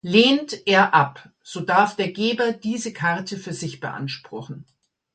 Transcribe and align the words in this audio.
Lehnt 0.03 0.65
er 0.67 0.95
ab, 0.95 1.29
so 1.43 1.59
darf 1.61 1.95
der 1.95 2.11
Geber 2.11 2.53
diese 2.53 2.91
Karte 2.91 3.37
für 3.37 3.53
sich 3.53 3.79
beanspruchen. 3.79 4.65